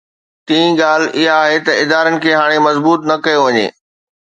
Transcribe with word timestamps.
ٽين 0.47 0.67
ڳالهه 0.79 1.09
اها 1.17 1.33
آهي 1.43 1.59
ته 1.65 1.71
ادارن 1.83 2.15
کي 2.23 2.31
هاڻي 2.39 2.57
مضبوط 2.67 2.99
نه 3.09 3.15
ڪيو 3.25 3.41
وڃي. 3.47 3.67